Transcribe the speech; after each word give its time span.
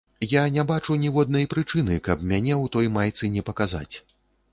Я 0.29 0.43
не 0.53 0.61
бачу 0.69 0.95
ніводнай 1.01 1.45
прычыны, 1.53 1.97
каб 2.07 2.23
мяне 2.31 2.55
ў 2.63 2.73
той 2.77 2.89
майцы 2.97 3.31
не 3.37 3.45
паказаць. 3.51 3.95